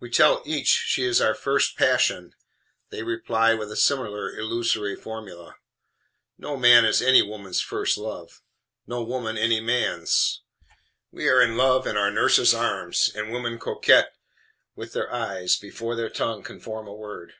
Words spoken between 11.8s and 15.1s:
in our nurse's arms, and women coquette with